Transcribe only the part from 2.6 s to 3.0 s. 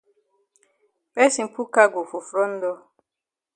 door.